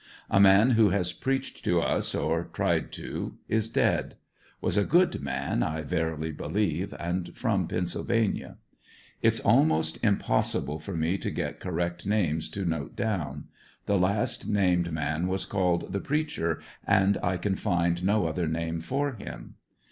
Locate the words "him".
19.13-19.53